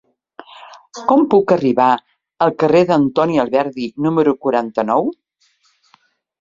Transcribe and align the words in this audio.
Com 1.11 1.21
puc 1.33 1.53
arribar 1.55 1.91
al 2.47 2.55
carrer 2.65 2.83
d'Antoni 2.93 3.39
Alberdi 3.45 3.89
número 4.09 4.37
quaranta-nou? 4.47 5.15